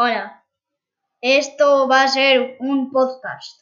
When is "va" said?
1.88-2.02